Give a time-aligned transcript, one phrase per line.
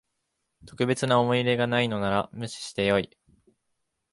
[0.65, 3.15] 特別な思い入れがないのなら無視してよい